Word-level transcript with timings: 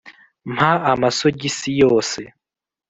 mpa 0.53 0.71
amasogisi 0.91 1.69
yose 1.81 2.21